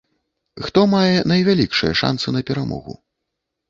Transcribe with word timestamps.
Хто 0.67 0.85
мае 0.95 1.17
найвялікшыя 1.33 1.93
шанцы 2.03 2.27
на 2.39 2.47
перамогу? 2.53 3.03